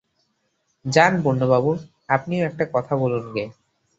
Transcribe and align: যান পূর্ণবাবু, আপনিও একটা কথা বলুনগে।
যান 0.85 1.13
পূর্ণবাবু, 1.23 1.71
আপনিও 2.09 2.45
একটা 2.45 2.63
কথা 2.73 2.93
বলুনগে। 2.95 3.43